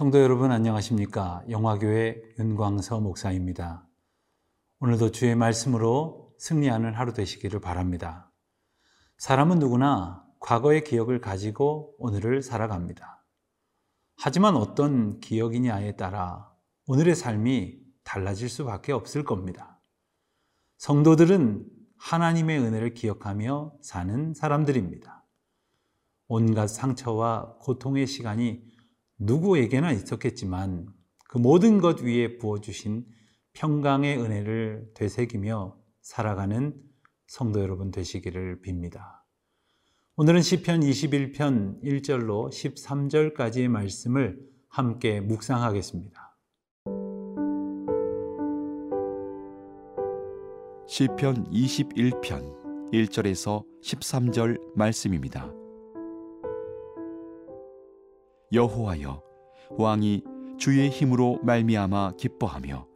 [0.00, 1.44] 성도 여러분 안녕하십니까?
[1.50, 3.86] 영화교회 윤광서 목사입니다.
[4.78, 8.32] 오늘도 주의 말씀으로 승리하는 하루 되시기를 바랍니다.
[9.18, 13.26] 사람은 누구나 과거의 기억을 가지고 오늘을 살아갑니다.
[14.16, 16.50] 하지만 어떤 기억이냐에 따라
[16.86, 19.82] 오늘의 삶이 달라질 수밖에 없을 겁니다.
[20.78, 21.66] 성도들은
[21.98, 25.26] 하나님의 은혜를 기억하며 사는 사람들입니다.
[26.26, 28.70] 온갖 상처와 고통의 시간이
[29.20, 30.88] 누구에게나 있었겠지만
[31.28, 33.06] 그 모든 것 위에 부어주신
[33.52, 36.74] 평강의 은혜를 되새기며 살아가는
[37.26, 39.20] 성도 여러분 되시기를 빕니다.
[40.16, 46.36] 오늘은 시편 21편 1절로 13절까지의 말씀을 함께 묵상하겠습니다.
[50.88, 55.59] 시편 21편 1절에서 13절 말씀입니다.
[58.52, 59.22] 여호와여
[59.78, 60.24] 왕이
[60.58, 62.86] 주의 힘으로 말미암아 기뻐하며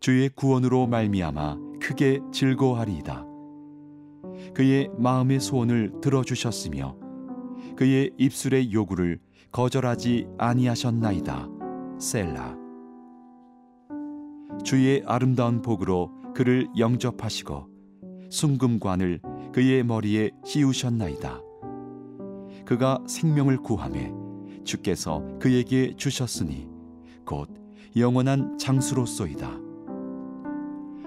[0.00, 3.26] 주의 구원으로 말미암아 크게 즐거워하리이다.
[4.54, 6.96] 그의 마음의 소원을 들어주셨으며
[7.76, 9.20] 그의 입술의 요구를
[9.52, 11.48] 거절하지 아니하셨나이다.
[11.98, 12.56] 셀라.
[14.64, 17.68] 주의 아름다운 복으로 그를 영접하시고
[18.30, 19.20] 순금관을
[19.52, 21.40] 그의 머리에 씌우셨나이다.
[22.64, 24.25] 그가 생명을 구함에
[24.66, 26.68] 주께서 그에게 주셨으니
[27.24, 27.48] 곧
[27.96, 29.58] 영원한 장수로소이다.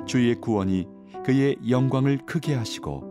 [0.08, 0.88] 주의 구원이
[1.24, 3.04] 그의 영광을 크게 하시고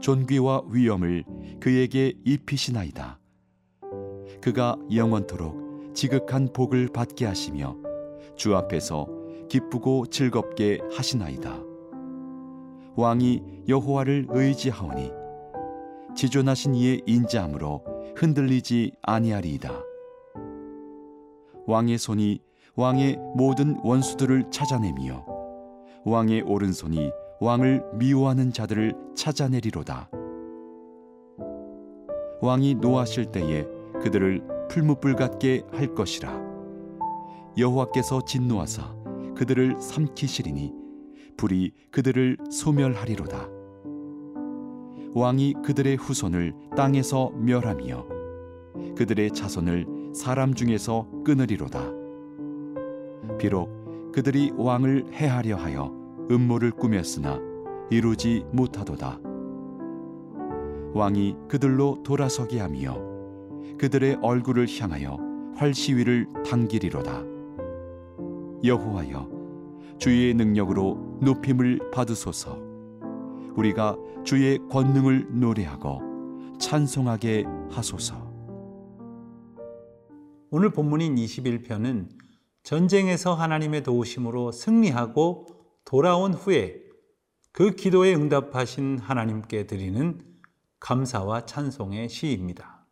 [0.00, 1.24] 존귀와 위엄을
[1.60, 3.20] 그에게 입히시나이다.
[4.40, 7.76] 그가 영원토록 지극한 복을 받게 하시며
[8.34, 9.06] 주 앞에서
[9.48, 11.62] 기쁘고 즐겁게 하시나이다.
[12.96, 15.12] 왕이 여호와를 의지하오니
[16.16, 19.70] 지존하신 이의 인자함으로 흔들리지 아니하리이다.
[21.66, 22.40] 왕의 손이
[22.74, 25.26] 왕의 모든 원수들을 찾아내며
[26.04, 30.10] 왕의 오른손이 왕을 미워하는 자들을 찾아내리로다.
[32.40, 33.66] 왕이 노하실 때에
[34.02, 36.40] 그들을 풀무불 같게 할 것이라.
[37.58, 38.94] 여호와께서 진노하사
[39.36, 40.72] 그들을 삼키시리니
[41.36, 43.61] 불이 그들을 소멸하리로다.
[45.14, 48.06] 왕이 그들의 후손을 땅에서 멸하며
[48.96, 51.90] 그들의 자손을 사람 중에서 끊으리로다.
[53.38, 55.92] 비록 그들이 왕을 해하려 하여
[56.30, 57.38] 음모를 꾸몄으나
[57.90, 59.20] 이루지 못하도다.
[60.94, 62.96] 왕이 그들로 돌아서게 하며
[63.78, 65.18] 그들의 얼굴을 향하여
[65.56, 67.22] 활시위를 당기리로다.
[68.64, 69.28] 여호와여
[69.98, 72.71] 주의 능력으로 높임을 받으소서.
[73.56, 78.32] 우리가 주의 권능을 노래하고 찬송하게 하소서.
[80.50, 82.08] 오늘 본문인 21편은
[82.62, 85.46] 전쟁에서 하나님의 도우심으로 승리하고
[85.84, 86.80] 돌아온 후에
[87.52, 90.20] 그 기도에 응답하신 하나님께 드리는
[90.80, 92.86] 감사와 찬송의 시입니다.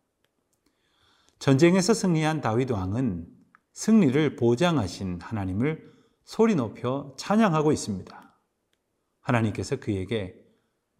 [1.39, 3.27] 전쟁에서 승리한 다윗 왕은
[3.73, 5.91] 승리를 보장하신 하나님을
[6.23, 8.37] 소리 높여 찬양하고 있습니다.
[9.21, 10.35] 하나님께서 그에게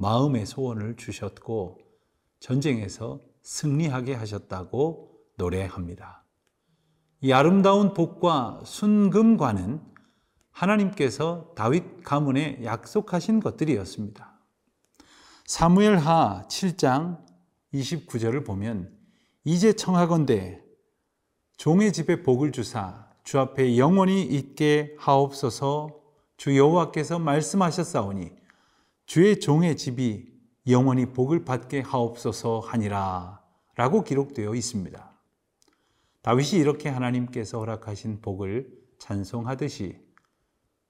[0.02, 1.78] 마음의 소원을 주셨고
[2.40, 6.26] 전쟁에서 승리하게 하셨다고 노래합니다.
[7.22, 9.80] 이 아름다운 복과 순금과는
[10.50, 14.40] 하나님께서 다윗 가문에 약속하신 것들이었습니다.
[15.46, 17.24] 사무엘하 7장
[17.72, 18.92] 29절을 보면
[19.44, 20.64] 이제 청하건대
[21.58, 26.02] 종의 집에 복을 주사 주 앞에 영원히 있게 하옵소서
[26.38, 28.41] 주 여호와께서 말씀하셨사오니
[29.12, 30.32] 주의 종의 집이
[30.68, 33.44] 영원히 복을 받게 하옵소서 하니라
[33.76, 35.22] 라고 기록되어 있습니다.
[36.22, 40.00] 다윗이 이렇게 하나님께서 허락하신 복을 찬송하듯이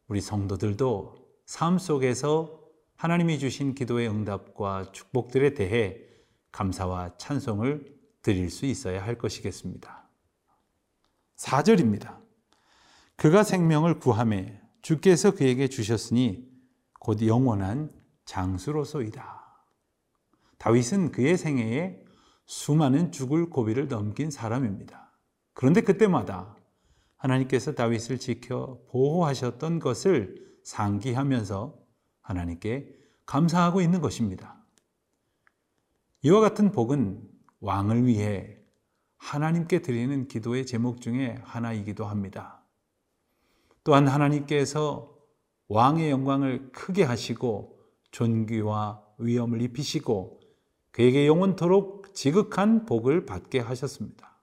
[0.07, 1.15] 우리 성도들도
[1.47, 2.61] 삶 속에서
[2.95, 5.97] 하나님이 주신 기도의 응답과 축복들에 대해
[6.51, 7.91] 감사와 찬송을
[8.21, 10.07] 드릴 수 있어야 할 것이겠습니다.
[11.37, 12.19] 4절입니다.
[13.15, 16.47] 그가 생명을 구함에 주께서 그에게 주셨으니
[16.99, 19.41] 곧 영원한 장수로소이다.
[20.57, 22.03] 다윗은 그의 생애에
[22.45, 25.11] 수많은 죽을 고비를 넘긴 사람입니다.
[25.53, 26.55] 그런데 그때마다
[27.17, 31.77] 하나님께서 다윗을 지켜 보호하셨던 것을 상기하면서
[32.21, 32.93] 하나님께
[33.25, 34.63] 감사하고 있는 것입니다.
[36.23, 37.27] 이와 같은 복은
[37.59, 38.57] 왕을 위해
[39.17, 42.63] 하나님께 드리는 기도의 제목 중에 하나이기도 합니다.
[43.83, 45.15] 또한 하나님께서
[45.67, 47.80] 왕의 영광을 크게 하시고
[48.11, 50.39] 존귀와 위엄을 입히시고
[50.91, 54.39] 그에게 영원토록 지극한 복을 받게 하셨습니다.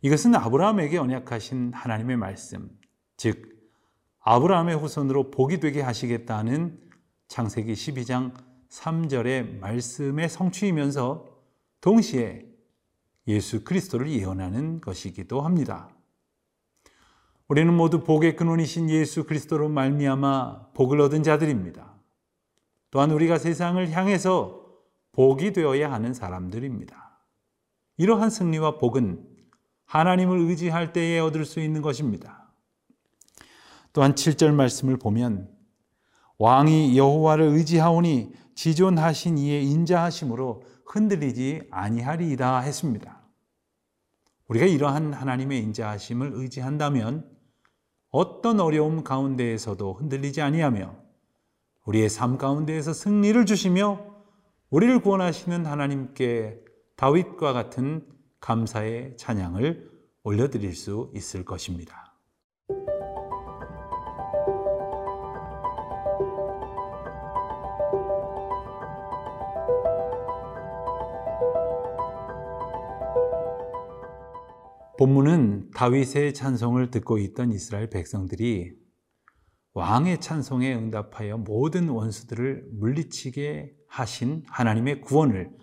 [0.00, 2.70] 이것은 아브라함에게 언약하신 하나님의 말씀,
[3.16, 3.58] 즉
[4.20, 6.80] 아브라함의 후손으로 복이 되게 하시겠다는
[7.28, 8.32] 창세기 12장
[8.70, 11.26] 3절의 말씀의 성취이면서
[11.80, 12.46] 동시에
[13.26, 15.90] 예수 그리스도를 예언하는 것이기도 합니다.
[17.48, 21.97] 우리는 모두 복의 근원이신 예수 그리스도로 말미암아 복을 얻은 자들입니다.
[22.90, 24.66] 또한 우리가 세상을 향해서
[25.12, 27.18] 복이 되어야 하는 사람들입니다.
[27.96, 29.26] 이러한 승리와 복은
[29.84, 32.52] 하나님을 의지할 때에 얻을 수 있는 것입니다.
[33.92, 35.50] 또한 7절 말씀을 보면
[36.38, 43.22] 왕이 여호와를 의지하오니 지존하신 이의 인자하심으로 흔들리지 아니하리이다 했습니다.
[44.46, 47.28] 우리가 이러한 하나님의 인자하심을 의지한다면
[48.10, 51.07] 어떤 어려움 가운데에서도 흔들리지 아니하며
[51.88, 53.98] 우리의 삶 가운데에서 승리를 주시며
[54.68, 56.60] 우리를 구원하시는 하나님께
[56.96, 58.06] 다윗과 같은
[58.40, 59.90] 감사의 찬양을
[60.22, 62.14] 올려드릴 수 있을 것입니다.
[74.98, 78.87] 본문은 다윗의 찬송을 듣고 있던 이스라엘 백성들이
[79.78, 85.56] 왕의 찬송에 응답하여 모든 원수들을 물리치게 하신 하나님의 구원을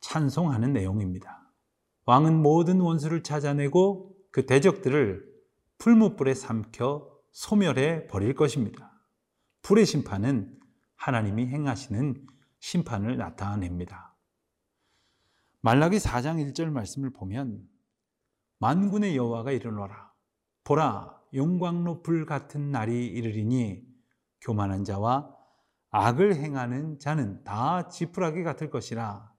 [0.00, 1.50] 찬송하는 내용입니다.
[2.04, 5.24] 왕은 모든 원수를 찾아내고 그 대적들을
[5.78, 8.92] 풀무불에 삼켜 소멸해 버릴 것입니다.
[9.62, 10.60] 불의 심판은
[10.96, 12.26] 하나님이 행하시는
[12.60, 14.14] 심판을 나타냅니다.
[15.62, 17.66] 말라기 4장 1절 말씀을 보면
[18.58, 20.12] 만군의 여호와가 이르노라
[20.64, 23.82] 보라 용광로 불 같은 날이 이르리니
[24.40, 25.34] 교만한 자와
[25.90, 29.32] 악을 행하는 자는 다 지푸라기 같을 것이라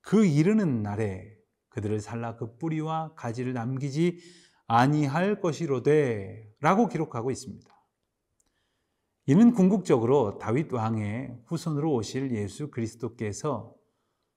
[0.00, 1.36] 그 이르는 날에
[1.68, 4.18] 그들을 살라 그 뿌리와 가지를 남기지
[4.66, 7.68] 아니할 것이로되 라고 기록하고 있습니다.
[9.26, 13.74] 이는 궁극적으로 다윗 왕의 후손으로 오실 예수 그리스도께서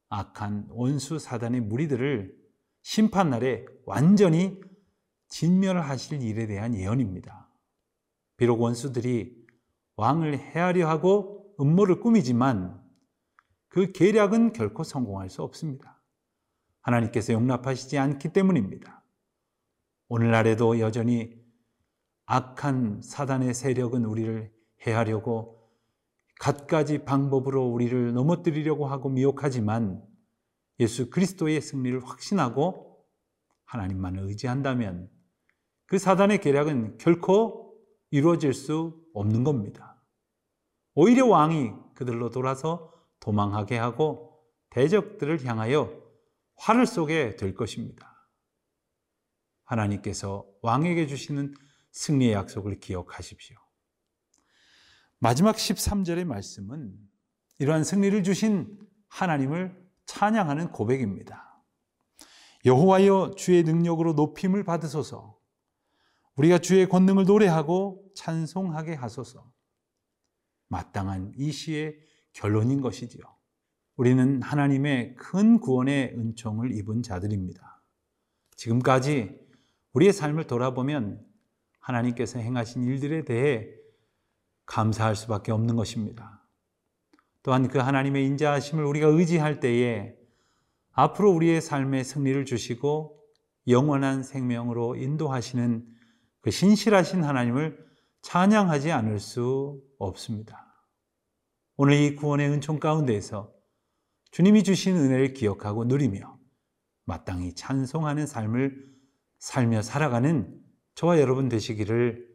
[0.09, 2.35] 악한 원수 사단의 무리들을
[2.81, 4.59] 심판날에 완전히
[5.31, 7.49] 진멸하실 일에 대한 예언입니다.
[8.37, 9.41] 비록 원수들이
[9.95, 12.81] 왕을 해하려 하고 음모를 꾸미지만
[13.69, 16.01] 그 계략은 결코 성공할 수 없습니다.
[16.81, 19.03] 하나님께서 용납하시지 않기 때문입니다.
[20.09, 21.39] 오늘날에도 여전히
[22.25, 24.51] 악한 사단의 세력은 우리를
[24.85, 25.69] 해하려고
[26.39, 30.03] 갖가지 방법으로 우리를 넘어뜨리려고 하고 미혹하지만
[30.79, 33.05] 예수 그리스도의 승리를 확신하고
[33.65, 35.09] 하나님만을 의지한다면
[35.91, 37.77] 그 사단의 계략은 결코
[38.11, 40.01] 이루어질 수 없는 겁니다.
[40.93, 45.91] 오히려 왕이 그들로 돌아서 도망하게 하고 대적들을 향하여
[46.55, 48.25] 화를 쏘게 될 것입니다.
[49.65, 51.55] 하나님께서 왕에게 주시는
[51.91, 53.57] 승리의 약속을 기억하십시오.
[55.19, 56.97] 마지막 13절의 말씀은
[57.59, 58.79] 이러한 승리를 주신
[59.09, 61.61] 하나님을 찬양하는 고백입니다.
[62.63, 65.40] 여호와여 주의 능력으로 높임을 받으소서.
[66.35, 69.51] 우리가 주의 권능을 노래하고 찬송하게 하소서.
[70.67, 71.97] 마땅한 이 시의
[72.33, 73.23] 결론인 것이지요.
[73.97, 77.83] 우리는 하나님의 큰 구원의 은총을 입은 자들입니다.
[78.55, 79.38] 지금까지
[79.93, 81.25] 우리의 삶을 돌아보면
[81.79, 83.67] 하나님께서 행하신 일들에 대해
[84.65, 86.47] 감사할 수밖에 없는 것입니다.
[87.43, 90.15] 또한 그 하나님의 인자하심을 우리가 의지할 때에
[90.91, 93.19] 앞으로 우리의 삶에 승리를 주시고
[93.67, 95.88] 영원한 생명으로 인도하시는
[96.41, 97.77] 그 신실하신 하나님을
[98.21, 100.71] 찬양하지 않을 수 없습니다.
[101.77, 103.53] 오늘 이 구원의 은총 가운데에서
[104.31, 106.38] 주님이 주신 은혜를 기억하고 누리며
[107.05, 108.91] 마땅히 찬송하는 삶을
[109.39, 110.62] 살며 살아가는
[110.95, 112.29] 저와 여러분 되시기를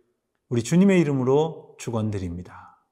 [0.48, 2.86] 우리 주님의 이름으로 축원드립니다.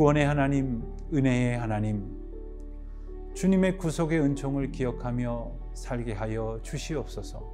[0.00, 2.10] 구원의 하나님, 은혜의 하나님,
[3.34, 7.44] 주님의 구속의 은총을 기억하며 살게 하여 주시옵소서.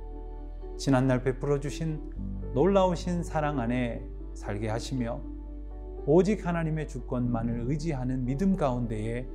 [0.78, 2.00] 지난날 베풀어 주신
[2.54, 4.00] 놀라우신 사랑 안에
[4.34, 5.20] 살게 하시며
[6.06, 9.26] 오직 하나님의 주권만을 의지하는 믿음 가운데에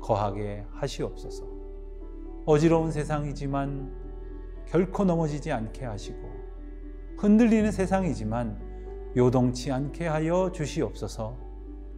[0.00, 1.46] 거하게 하시옵소서.
[2.46, 3.92] 어지러운 세상이지만
[4.68, 6.18] 결코 넘어지지 않게 하시고
[7.18, 11.43] 흔들리는 세상이지만 요동치 않게 하여 주시옵소서.